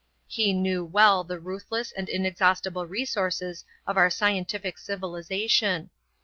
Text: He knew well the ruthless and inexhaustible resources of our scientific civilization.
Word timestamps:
He 0.27 0.51
knew 0.51 0.83
well 0.83 1.23
the 1.23 1.39
ruthless 1.39 1.91
and 1.91 2.09
inexhaustible 2.09 2.87
resources 2.87 3.63
of 3.85 3.97
our 3.97 4.09
scientific 4.09 4.79
civilization. 4.79 5.91